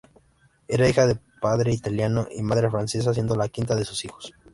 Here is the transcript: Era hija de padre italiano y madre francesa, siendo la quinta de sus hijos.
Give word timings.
Era 0.67 0.89
hija 0.89 1.05
de 1.05 1.19
padre 1.39 1.71
italiano 1.75 2.27
y 2.35 2.41
madre 2.41 2.71
francesa, 2.71 3.13
siendo 3.13 3.35
la 3.35 3.49
quinta 3.49 3.75
de 3.75 3.85
sus 3.85 4.03
hijos. 4.03 4.33